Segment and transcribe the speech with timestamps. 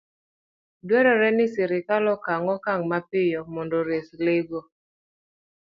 [0.87, 4.61] Dwarore ni sirkal okaw okang' mapiyo mondo ores le go